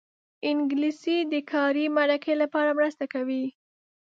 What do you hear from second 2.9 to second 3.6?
کوي